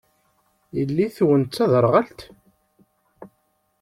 Yelli-twen 0.77 1.41
d 1.45 1.49
taderɣalt? 1.55 2.19